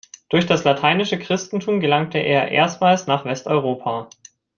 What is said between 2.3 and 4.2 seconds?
erstmals nach Westeuropa.